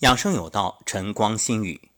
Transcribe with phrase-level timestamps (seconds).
[0.00, 1.90] 养生有道，晨光心语。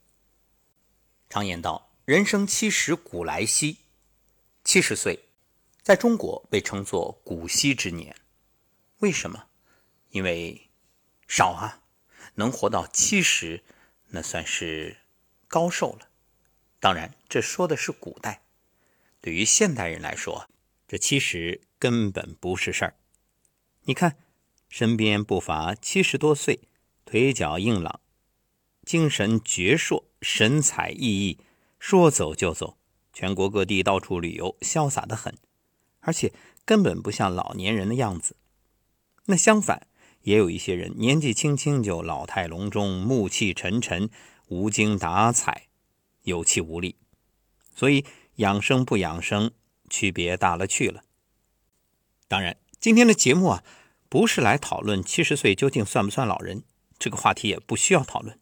[1.29, 3.79] 常言道：“人生七十古来稀。”
[4.63, 5.25] 七十岁，
[5.81, 8.15] 在中国被称作古稀之年。
[8.99, 9.47] 为什么？
[10.11, 10.69] 因为
[11.27, 11.81] 少啊，
[12.35, 13.63] 能活到七十，
[14.09, 14.97] 那算是
[15.47, 16.07] 高寿了。
[16.79, 18.43] 当然，这说的是古代。
[19.19, 20.47] 对于现代人来说，
[20.87, 22.93] 这七十根本不是事儿。
[23.85, 24.17] 你看，
[24.69, 26.66] 身边不乏七十多岁。
[27.07, 28.01] 腿脚硬朗，
[28.83, 31.37] 精神矍铄，神采奕奕，
[31.79, 32.77] 说走就走，
[33.13, 35.37] 全国各地到处旅游，潇洒的很，
[36.01, 36.33] 而且
[36.65, 38.35] 根本不像老年人的样子。
[39.27, 39.87] 那相反，
[40.23, 44.09] 也有一些人年纪轻轻就老态龙钟，暮气沉沉，
[44.47, 45.67] 无精打采，
[46.23, 46.97] 有气无力。
[47.73, 48.03] 所以
[48.35, 49.51] 养生不养生，
[49.89, 51.05] 区别大了去了。
[52.27, 53.63] 当然，今天的节目啊，
[54.09, 56.63] 不是来讨论七十岁究竟算不算老人。
[56.99, 58.39] 这个话题也不需要讨论，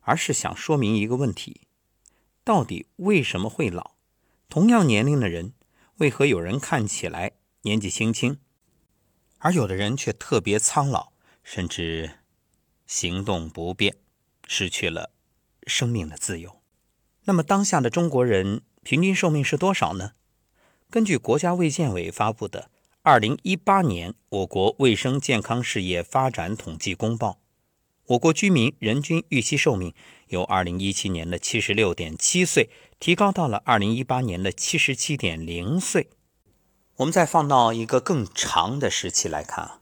[0.00, 1.62] 而是想说明一个问题：
[2.42, 3.92] 到底为什么会老？
[4.48, 5.52] 同样年龄的人，
[5.98, 8.38] 为何有人看起来年纪轻轻，
[9.38, 11.12] 而有的人却特别苍老，
[11.44, 12.18] 甚至
[12.86, 13.96] 行动不便，
[14.46, 15.12] 失去了
[15.66, 16.60] 生命的自由？
[17.24, 20.14] 那么，当下的中国人平均寿命是多少呢？
[20.90, 22.62] 根据国家卫健委发布的
[23.02, 27.32] 《二零一八年我国卫生健康事业发展统计公报》。
[28.10, 29.94] 我国居民人均预期寿命
[30.26, 36.08] 由2017年的76.7岁提高到了2018年的77.0岁。
[36.96, 39.80] 我们再放到一个更长的时期来看啊，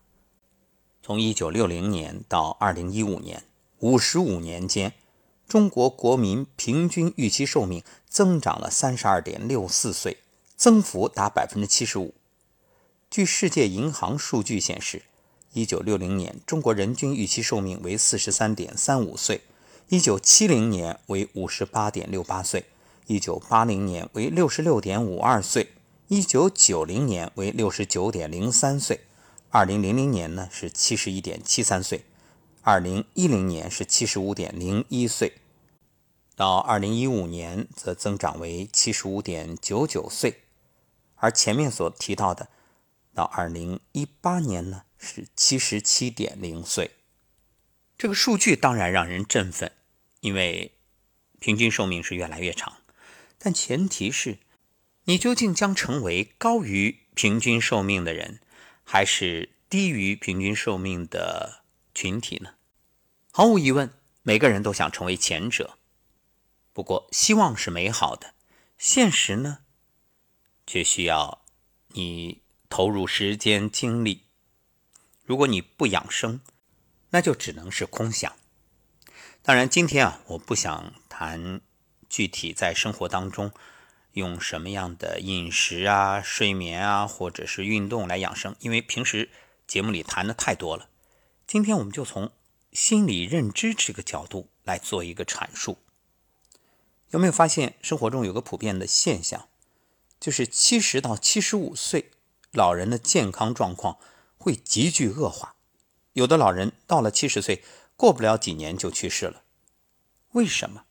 [1.02, 3.44] 从1960年到2015年
[3.80, 4.92] ，55年间，
[5.48, 10.18] 中国国民平均预期寿命增长了32.64岁，
[10.54, 12.12] 增幅达75%。
[13.10, 15.04] 据世界银行数据显示。
[15.54, 19.41] 一九六零年，中国人均预期寿命为四十三点三五岁；
[19.88, 22.62] 一九七零年为五十八点六八岁；
[23.06, 25.68] 一九八零年为六十六点五二岁；
[26.08, 28.98] 一九九零年为六十九点零三岁；
[29.50, 32.00] 二零零零年呢是七十一点七三岁；
[32.62, 35.33] 二零一零年是七十五点零一岁；
[36.36, 40.42] 到二零一五年则增长为七十五点九九岁，
[41.17, 42.48] 而前面所提到的，
[43.18, 44.84] 到二零一八年呢？
[44.96, 46.92] 是七十七点零岁，
[47.96, 49.73] 这个数据当然让人振奋，
[50.20, 50.79] 因为
[51.40, 52.77] 平均寿命是越来越长。
[53.36, 54.39] 但前提是，
[55.06, 58.39] 你究竟将成为高于平均寿命的人，
[58.84, 62.55] 还是低于平均寿命的群体呢？
[63.33, 63.92] 毫无疑问，
[64.23, 65.77] 每个人都想成为前者。
[66.73, 68.35] 不过，希望是美好的，
[68.79, 69.58] 现实呢，
[70.64, 71.42] 却需要
[71.89, 74.24] 你投入时间精力。
[75.24, 76.40] 如果你不养生，
[77.11, 78.36] 那就只能是空想。
[79.42, 81.61] 当然，今天啊，我不想谈
[82.08, 83.52] 具体在生活当中
[84.12, 89.30] 用什么样的饮食啊、睡眠啊，或者是运动来养生，因为平时
[89.67, 90.89] 节目里谈的太多了。
[91.46, 92.33] 今天我们就从
[92.73, 95.79] 心理认知这个角度来做一个阐述。
[97.11, 99.48] 有没有发现生活中有个普遍的现象，
[100.20, 102.11] 就是七十到七十五岁
[102.53, 103.98] 老人的健康状况？
[104.41, 105.57] 会急剧恶化，
[106.13, 107.64] 有的老人到了七十岁，
[107.97, 109.42] 过不了几年就去世了。
[110.31, 110.85] 为什么？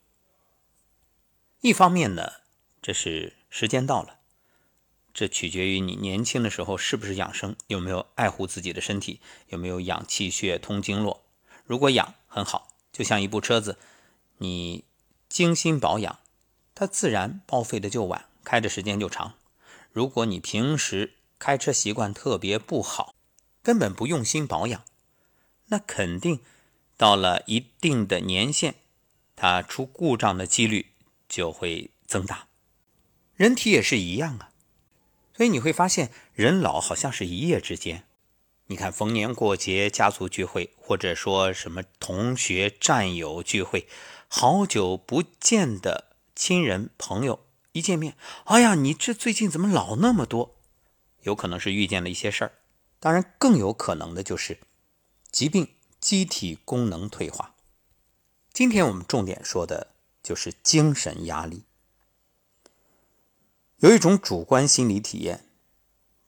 [1.61, 2.33] 一方面呢，
[2.81, 4.19] 这是时间到了，
[5.13, 11.23] 这取决于你年轻的时候是不是养生，有没有爱护自己的身体，有没有养气血、通经络。
[11.63, 13.79] 如果养很好，就像一部车子，
[14.39, 14.83] 你
[15.29, 16.19] 精心保养，
[16.75, 19.35] 它自然报废的就晚，开的时间就长。
[19.93, 23.13] 如果你平时开车习惯特别不好，
[23.61, 24.83] 根本不用心保养，
[25.67, 26.39] 那肯定
[26.95, 28.75] 到了一定的年限，
[29.35, 30.93] 它出故障的几率
[31.29, 32.47] 就会增大。
[33.35, 34.49] 人体也是一样啊，
[35.35, 38.05] 所以你会发现人老好像是一夜之间。
[38.69, 43.87] 你看逢年过节、家族聚会，或者说什么同学战友聚会，
[44.27, 50.56] 好久不见的亲人朋友一见面，哎呀，你这最近怎么老那么多？
[51.27, 52.53] 有可能是遇见了一些事儿。
[53.01, 54.59] 当然，更有可能的就是
[55.29, 57.53] 疾病、机体功能退化。
[58.53, 59.91] 今天我们重点说的
[60.23, 61.65] 就是精神压力。
[63.79, 65.43] 有一种主观心理体验，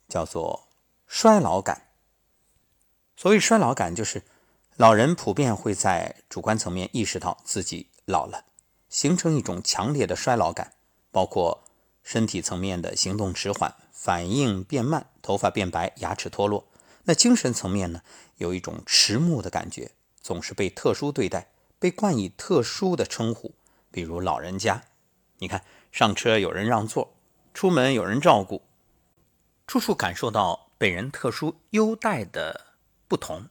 [0.09, 0.67] 叫做
[1.07, 1.87] 衰老感。
[3.15, 4.23] 所谓衰老感，就是
[4.75, 8.43] 老人普遍会在主观层面意识到自己老了，
[8.89, 10.73] 形成一种强烈的衰老感，
[11.09, 11.63] 包括
[12.09, 13.75] 身体层面的行动迟缓。
[13.91, 16.67] 反应变慢，头发变白，牙齿脱落。
[17.03, 18.01] 那精神层面呢？
[18.37, 23.53] 有一种迟暮的感觉，总是被特殊对待，被冠以特殊的称呼，
[23.91, 24.85] 比如老人家。
[25.37, 27.13] 你看，上车有人让座，
[27.53, 28.63] 出门有人照顾，
[29.67, 32.73] 处处感受到被人特殊优待的
[33.07, 33.49] 不同。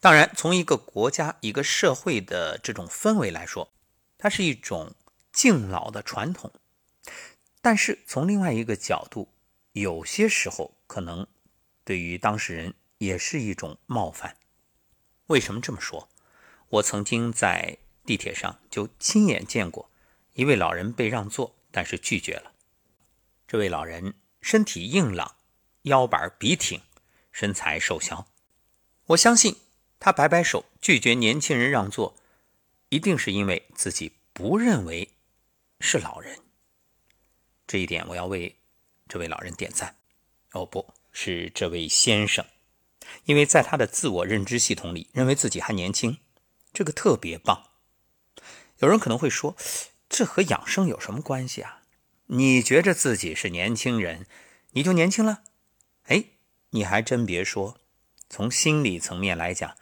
[0.00, 3.70] 当然，从一个国家、一个社会的这种氛围来说，
[4.18, 4.92] 它是一种
[5.32, 6.52] 敬老的传统。
[7.60, 9.28] 但是从另外一个角度，
[9.72, 11.26] 有些时候可能
[11.84, 14.36] 对于当事人也是一种冒犯。
[15.26, 16.08] 为什么这么说？
[16.68, 19.90] 我曾经在地铁上就亲眼见过
[20.34, 22.52] 一位老人被让座，但是拒绝了。
[23.46, 25.36] 这位老人身体硬朗，
[25.82, 26.80] 腰板笔挺，
[27.32, 28.28] 身材瘦小。
[29.06, 29.56] 我相信
[29.98, 32.16] 他摆摆手拒绝年轻人让座，
[32.88, 35.10] 一定是因为自己不认为
[35.80, 36.38] 是老人。
[37.70, 38.56] 这一点我要为
[39.06, 39.94] 这位老人点赞。
[40.50, 42.44] 哦，不是这位先生，
[43.26, 46.18] 因为在他的自我认知系统里，认为自己还年轻，
[46.72, 47.68] 这个特别棒。
[48.78, 49.56] 有人可能会说，
[50.08, 51.82] 这和养生有什么关系啊？
[52.26, 54.26] 你觉着自己是年轻人，
[54.72, 55.44] 你就年轻了？
[56.06, 56.24] 哎，
[56.70, 57.78] 你还真别说，
[58.28, 59.76] 从心理层面来讲，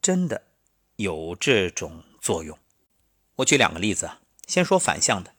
[0.00, 0.44] 真的
[0.96, 2.58] 有这种作用。
[3.34, 5.35] 我举两个例子啊，先说反向的。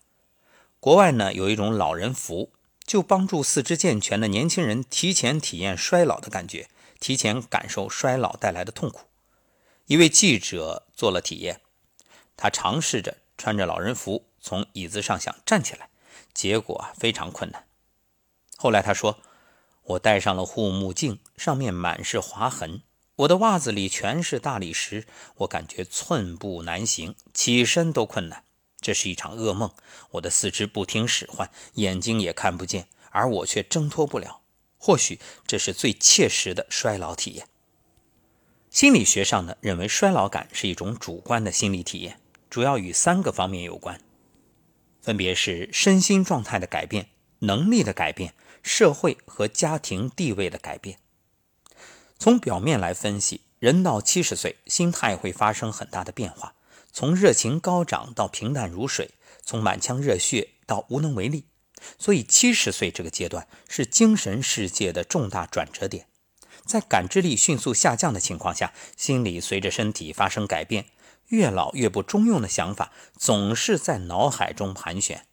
[0.87, 2.53] 国外呢有一种老人服，
[2.85, 6.69] 就帮助四肢健全的年轻人提前体验衰老的感觉，
[7.01, 9.01] 提前感受衰老带来的痛苦。
[9.87, 11.59] 一位记者做了体验，
[12.37, 15.89] 他尝试着穿着老人服从椅子上想站起来，
[16.33, 17.65] 结果非常困难。
[18.55, 19.19] 后来他说
[19.83, 22.81] ：“我戴上了护目镜，上面满是划痕，
[23.17, 25.05] 我的袜子里全是大理石，
[25.39, 28.45] 我感觉寸步难行，起身都困难。”
[28.79, 29.71] 这是一场噩梦，
[30.11, 34.41] 我的四肢不听使唤，眼睛也看不见，而我却挣脱不了。
[34.77, 37.47] 或许这是最切实的衰老体验。
[38.69, 42.19] 心理学上呢，认为衰老感是一种主观的心理体验，
[42.49, 43.99] 主要与三个方面有关，
[45.01, 47.09] 分别是身心状态的改变、
[47.39, 50.99] 能力的改变、社会和家庭地位的改变。
[52.19, 56.53] 从表面来分析，人到七十岁，心态会发生很大的变化。
[56.97, 59.11] 从热情高涨到平淡如水，
[59.43, 61.45] 从满腔热血到无能为力，
[61.99, 66.07] 所以七十岁这个阶段是精神世界的重大转折点。
[66.65, 70.87] 在感知力迅速下降的情况下，心理随着身体发生改变，
[71.27, 75.27] 越老越不中用的想法总是在脑海中盘旋。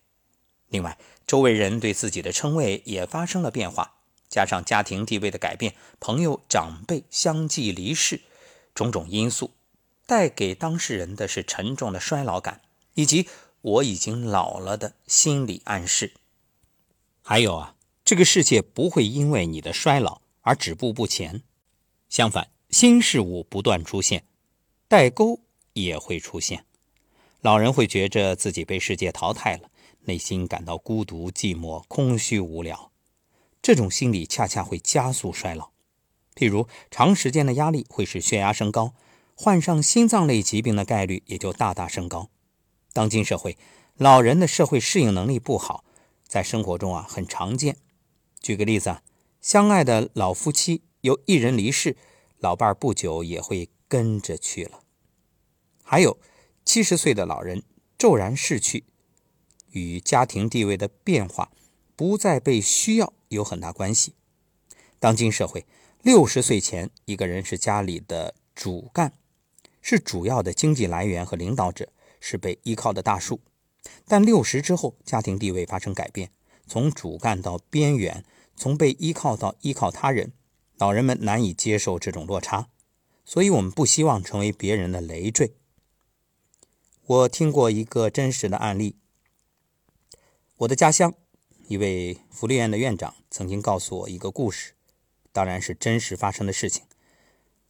[0.68, 3.94] 另外，周围人对自己的称谓也发生了变化，
[4.28, 8.20] 加上家庭地位的改变，朋友长辈相继离世，
[8.74, 9.52] 种种因素。
[10.06, 12.60] 带给当事人的是沉重的衰老感，
[12.94, 13.28] 以及
[13.62, 16.14] 我已经老了的心理暗示。
[17.22, 21.42] 还有啊，这个世界不会因为你的衰老而止步不前，
[22.08, 24.24] 相反，新事物不断出现，
[24.88, 25.40] 代沟
[25.72, 26.66] 也会出现。
[27.40, 29.70] 老人会觉着自己被世界淘汰了，
[30.02, 32.90] 内心感到孤独、寂寞、空虚、无聊。
[33.62, 35.70] 这种心理恰恰会加速衰老。
[36.34, 38.92] 譬如，长时间的压力会使血压升高。
[39.34, 42.30] 患上心脏类疾病的概率也就大大升高。
[42.92, 43.58] 当今社会，
[43.96, 45.84] 老人的社会适应能力不好，
[46.26, 47.76] 在生活中啊很常见。
[48.40, 49.02] 举个例子啊，
[49.40, 51.96] 相爱的老夫妻有一人离世，
[52.38, 54.80] 老伴儿不久也会跟着去了。
[55.82, 56.18] 还有
[56.64, 57.64] 七十岁的老人
[57.98, 58.84] 骤然逝去，
[59.70, 61.50] 与家庭地位的变化
[61.96, 64.14] 不再被需要有很大关系。
[65.00, 65.66] 当今社会，
[66.02, 69.12] 六十岁前一个人是家里的主干。
[69.86, 73.42] 是主要的经济来源和领导者，是被依靠的大树。
[74.06, 76.30] 但六十之后，家庭地位发生改变，
[76.66, 78.24] 从主干到边缘，
[78.56, 80.32] 从被依靠到依靠他人，
[80.78, 82.70] 老人们难以接受这种落差，
[83.26, 85.54] 所以我们不希望成为别人的累赘。
[87.04, 88.96] 我听过一个真实的案例，
[90.56, 91.12] 我的家乡
[91.68, 94.72] 一位福利院的院长曾经告诉我一个故事，
[95.30, 96.84] 当然是真实发生的事情。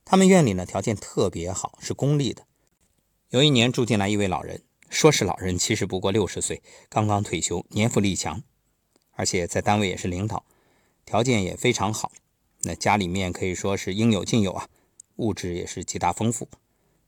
[0.04, 2.46] 他们院里呢条件特别好，是公立的。
[3.30, 8.42] 有一年住进来一位老人，说是老人，其实不过六十岁，刚刚退休，年富力强，
[9.12, 10.44] 而且在单位也是领导，
[11.04, 12.12] 条件也非常好。
[12.62, 14.68] 那家里面可以说是应有尽有啊，
[15.16, 16.48] 物质也是极大丰富。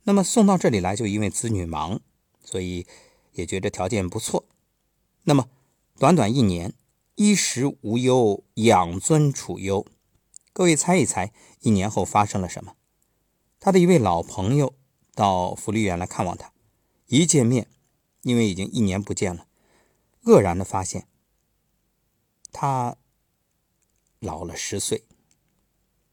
[0.05, 2.01] 那么送到这里来，就因为子女忙，
[2.43, 2.87] 所以
[3.33, 4.45] 也觉得条件不错。
[5.25, 5.49] 那么
[5.99, 6.73] 短短一年，
[7.17, 9.87] 衣食无忧，养尊处优。
[10.53, 12.75] 各位猜一猜，一年后发生了什么？
[13.59, 14.75] 他的一位老朋友
[15.15, 16.53] 到福利院来看望他，
[17.07, 17.69] 一见面，
[18.23, 19.47] 因为已经一年不见了，
[20.25, 21.07] 愕然的发现
[22.53, 22.97] 他
[24.21, 25.05] 老了十岁。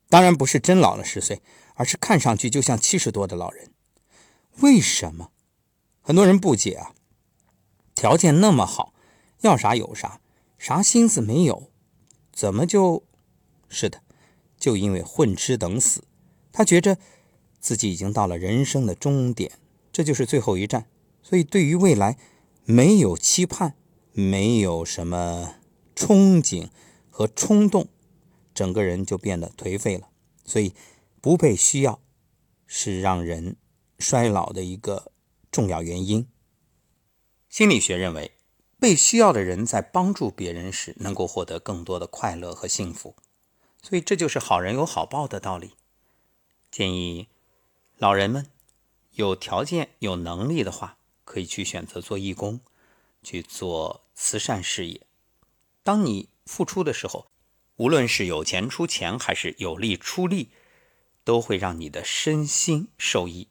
[0.10, 1.42] 当然不是真老了十岁，
[1.74, 3.72] 而是看上去就像七十多的老人。
[4.60, 5.32] 为什么？
[6.02, 6.94] 很多人不解啊，
[7.96, 8.94] 条件那么好，
[9.42, 10.22] 要啥有啥，
[10.58, 11.72] 啥心思没有，
[12.32, 13.04] 怎么就？
[13.70, 14.04] 是的，
[14.60, 16.04] 就因为混吃等死，
[16.52, 17.00] 他觉着
[17.64, 19.54] 自己已经到了人生的终点，
[19.94, 20.86] 这就是最后一站，
[21.22, 22.18] 所以对于未来
[22.66, 23.76] 没有期盼，
[24.12, 25.56] 没有什么
[25.96, 26.68] 憧憬
[27.10, 27.88] 和冲动，
[28.54, 30.10] 整个人就变得颓废了。
[30.44, 30.74] 所以
[31.22, 32.02] 不被需要
[32.68, 33.56] 是让人
[33.98, 35.14] 衰老的一个
[35.50, 36.28] 重要原因。
[37.48, 38.34] 心理学认为，
[38.78, 43.16] 被需要的人在帮助别人时，能够获得更多的快乐和幸福。
[43.82, 45.76] 所以这就是好人有好报的道理。
[46.70, 47.30] 建议
[48.04, 48.48] 老人们
[49.12, 52.60] 有条件、有能力的话，可以去选择做义工，
[53.24, 55.08] 去做慈善事业。
[55.84, 57.32] 当你付出的时候，
[57.78, 60.50] 无论是有钱出钱，还是有力出力，
[61.24, 63.48] 都会让你的身心受益。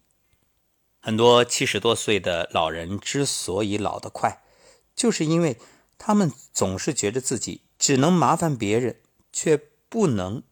[1.01, 4.43] 很多七十多岁的老人之所以老得快，
[4.95, 5.57] 就是因为
[5.97, 9.01] 他们总是觉得自己只能麻烦别人，
[9.33, 9.59] 却。
[9.89, 10.43] 不能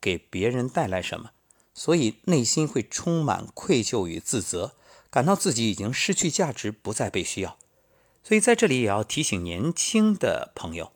[0.00, 1.32] 给别人带来什么，
[1.78, 4.74] 所以内心会充满愧疚与自责，
[5.10, 7.58] 感到自己已经失去价值，不再被需要。
[8.24, 10.90] 所以在这里也要提醒年轻的朋友：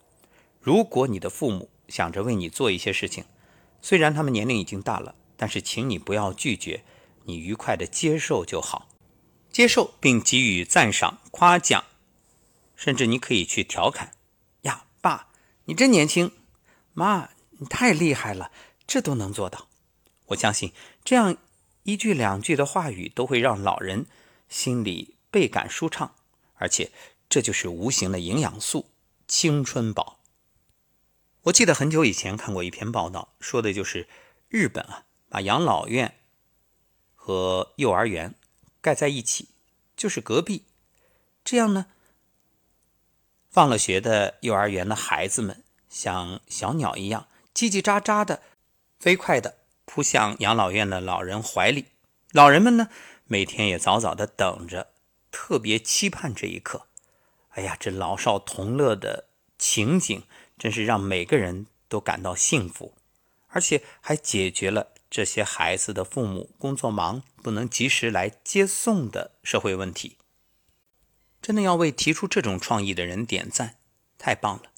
[0.58, 3.26] 如果你的父母想着为你做一些事情，
[3.82, 6.82] 虽然他们年龄已经大了，但是请你不要拒绝，
[7.24, 8.88] 你愉快的接受就好，
[9.52, 11.84] 接受并给予赞赏、夸奖，
[12.74, 14.14] 甚至你可以去调侃
[14.62, 15.28] ：“呀，爸，
[15.66, 16.32] 你真年轻。”
[16.94, 17.28] 妈。
[17.62, 18.50] 你太厉害了，
[18.86, 19.68] 这都能做到。
[20.30, 20.72] 我相信
[21.04, 21.36] 这样
[21.84, 24.06] 一句两句的话语都会让老人
[24.48, 26.14] 心里倍感舒畅，
[26.54, 26.90] 而且
[27.28, 28.90] 这就是无形的营养素——
[29.26, 30.18] 青春宝。
[31.44, 34.08] 我记得很久以前看过一篇报道，说的就是
[34.48, 36.16] 日本啊，把养老院
[37.14, 38.34] 和幼儿园
[38.80, 39.48] 盖在一起，
[39.96, 40.64] 就是隔壁。
[41.42, 41.86] 这样呢，
[43.48, 47.26] 放了学的幼儿园的孩子们像小鸟一样。
[47.54, 48.42] 叽叽喳喳的，
[48.98, 49.59] 飞快的
[49.92, 51.86] 扑向养老院的老人怀里。
[52.30, 52.90] 老人们呢，
[53.26, 54.92] 每天也早早的等着，
[55.32, 56.86] 特别期盼这一刻。
[57.48, 59.24] 哎呀，这老少同乐的
[59.58, 60.22] 情景，
[60.56, 62.94] 真是让每个人都感到幸福，
[63.48, 70.18] 而且还解决了这些孩子的父母工作忙不能及时来接送的社会问题。
[71.42, 73.74] 真的要为提出这种创意的人点赞，
[74.16, 74.70] 太棒了！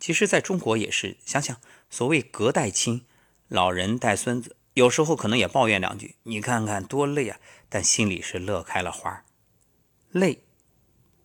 [0.00, 1.60] 其实，在中国也是，想想。
[1.90, 3.04] 所谓隔代亲，
[3.48, 7.38] 老人带孙子，有时候可能也抱怨两句，你看看多累啊！
[7.68, 9.24] 但心里是乐开了花，
[10.10, 10.44] 累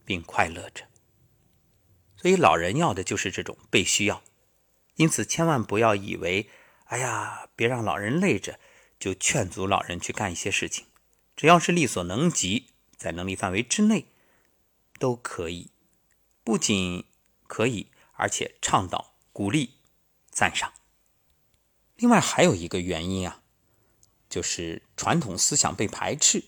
[0.03, 0.85] 并快乐着。
[2.17, 4.21] 所以老人要的就是这种被需要，
[4.95, 6.49] 因此千万不要以为，
[6.85, 8.59] 哎呀，别让老人累着，
[8.99, 10.85] 就劝阻老人去干一些事情。
[11.35, 14.07] 只要是力所能及，在能力范围之内，
[14.99, 15.71] 都可以。
[16.43, 17.05] 不仅
[17.47, 19.75] 可以，而且倡导鼓励。
[20.29, 20.73] 赞赏。
[21.99, 23.41] 另外还有一个原因啊，
[24.29, 26.45] 就是传统思想被排斥。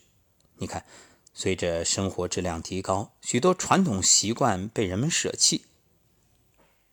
[0.55, 0.85] 你看，
[1.33, 5.65] 随着生活质量提高，许多传统习惯被人们舍弃，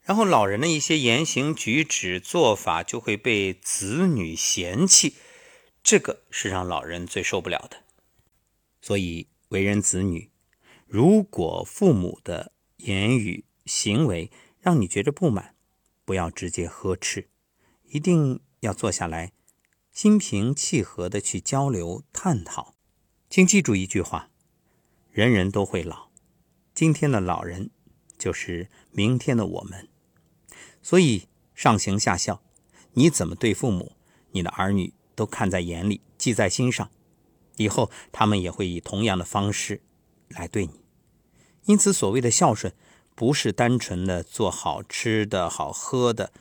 [0.02, 5.14] 然后老人的一些言行举止做法就会被子女嫌弃，
[5.84, 7.84] 这个是让老人最受不了的。
[8.82, 10.32] 所以，为人子女，
[10.86, 15.54] 如果父母的言语行为让你觉着不满，
[16.04, 17.28] 不要直接呵斥，
[17.84, 19.32] 一定要坐下来，
[19.92, 22.74] 心平气和的去交流探讨。
[23.30, 24.30] 请记住一句话：
[25.10, 26.08] 人人都会老，
[26.74, 27.70] 今天的老人
[28.16, 29.88] 就是明天的我们。
[30.82, 32.42] 所以上行下效，
[32.92, 33.92] 你怎么对父母，
[34.32, 36.90] 你的儿女都看在眼里，记在心上，
[37.56, 39.82] 以后他们也会以同样的方式
[40.28, 40.80] 来对你。
[41.64, 42.72] 因此，所谓的孝顺。
[43.14, 46.32] 不是单纯的做好吃的好喝的，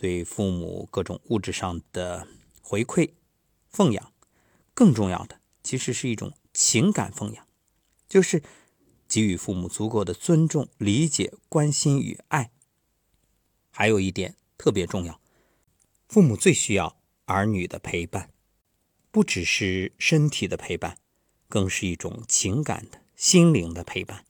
[0.00, 2.26] 对父母各种物质上的
[2.62, 3.10] 回馈
[3.68, 4.14] 奉养，
[4.72, 7.46] 更重要的其实是一种情感奉养，
[8.08, 8.42] 就是
[9.06, 12.50] 给予父母足够的尊重、理解、关心与爱。
[13.70, 15.20] 还有一点特别重要，
[16.08, 18.30] 父母最需要儿女的陪伴，
[19.10, 20.96] 不只是身体的陪伴，
[21.46, 24.24] 更是一种情感的心灵的陪伴。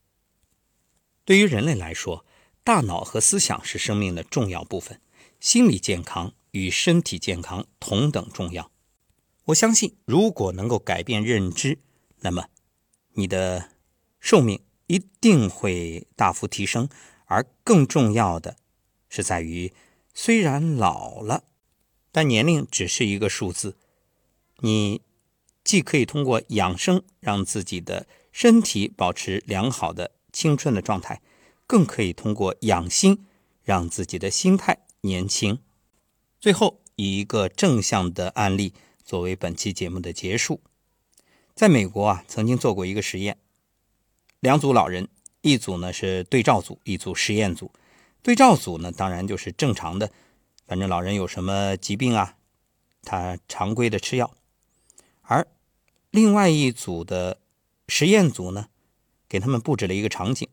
[1.24, 2.26] 对于人类来说，
[2.64, 5.00] 大脑和思想是生命的重要部分，
[5.40, 8.70] 心理健康与身体健康同等重要。
[9.46, 11.78] 我相信，如果能够改变认知，
[12.20, 12.44] 那么
[13.14, 13.70] 你的
[14.20, 16.88] 寿命一定会大幅提升。
[17.24, 18.56] 而更重要的
[19.08, 19.72] 是在于，
[20.12, 21.44] 虽然老了，
[22.10, 23.76] 但年龄只是一个数字。
[24.58, 25.00] 你
[25.64, 31.22] 既可以通过养生让自己的身体保持良好的青春的状态，
[31.66, 33.24] 更可以通过养心
[33.62, 35.58] 让自己的心态年轻。
[36.40, 38.72] 最后以一个正向的案例
[39.04, 40.60] 作为本期节目的结束。
[41.54, 43.36] 在美国啊，曾经做过一个实验，
[44.40, 45.08] 两组老人，
[45.42, 47.70] 一组呢是对照组，一组实验组。
[48.22, 50.10] 对照组呢，当然就是正常的，
[50.66, 52.36] 反正老人有什么疾病啊，
[53.02, 54.34] 他常规的吃药。
[55.22, 55.46] 而
[56.10, 57.38] 另外一组的
[57.88, 58.68] 实验组呢，
[59.28, 60.48] 给他们布置了一个场景，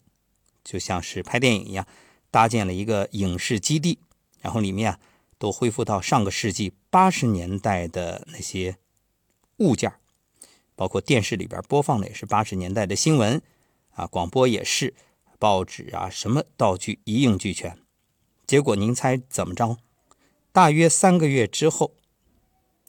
[0.63, 1.87] 就像是拍电影一样，
[2.29, 3.99] 搭建了一个影视基地，
[4.47, 4.99] 然后里面啊
[5.37, 8.77] 都恢复到上个世纪八十年代的那些
[9.57, 9.91] 物件
[10.73, 13.41] 包括电视里边播放的也是八十年代的新闻
[13.91, 14.95] 啊，广播也是，
[15.37, 17.77] 报纸啊，什么道具一应俱全。
[18.45, 19.77] 结果您猜怎么着？
[20.53, 21.93] 大约三个月之后，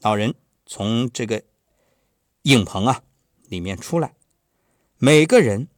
[0.00, 1.42] 老人从这个。
[2.42, 3.02] 影棚啊，
[3.48, 4.14] 里面出来，
[4.96, 5.68] 每个人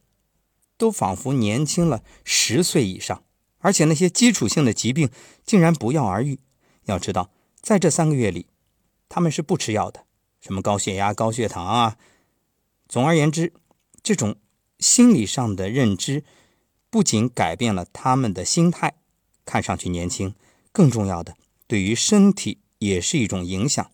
[0.77, 3.25] 都仿佛年轻了十岁以上，
[3.61, 5.09] 而且那些基础性的疾病
[5.45, 6.39] 竟然不药而愈。
[6.85, 8.47] 要知道，在这三个月里，
[9.07, 10.05] 他们是不吃药的，
[10.39, 11.97] 什么高血压、高血糖啊。
[12.89, 13.53] 总而言之，
[14.03, 14.35] 这种
[14.79, 16.23] 心理上的认知
[16.89, 18.95] 不仅改变了他们的心态，
[19.45, 20.35] 看上去年轻，
[20.71, 21.35] 更重要的，
[21.67, 23.91] 对于身体也是一种影响。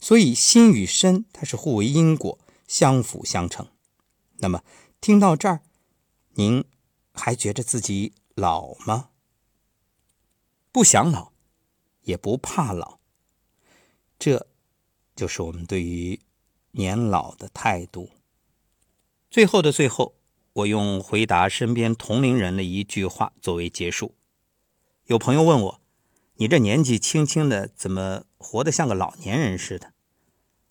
[0.00, 3.68] 所以心与身它是互为因果，相辅相成。
[4.38, 4.62] 那么
[5.00, 5.60] 听到这儿，
[6.34, 6.64] 您
[7.12, 9.10] 还觉得自己老吗？
[10.72, 11.30] 不想老，
[12.02, 12.98] 也不怕老，
[14.18, 14.48] 这
[15.14, 16.18] 就是我们对于
[16.72, 18.10] 年老的态度。
[19.30, 20.16] 最后的最后，
[20.52, 24.16] 我用回答身边同龄人的一句话作为结束。
[25.04, 25.80] 有朋友问我
[26.38, 29.92] ：“你这年纪轻轻的，怎么活得像个老年人似的？”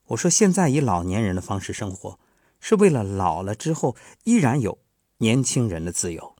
[0.08, 2.20] 我说：“现在以老年人的方式生活，
[2.60, 4.79] 是为了老了之后依然有
[5.20, 6.33] 年轻人的自由。”